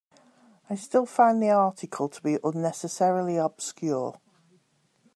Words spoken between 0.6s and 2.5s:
I still find the article to be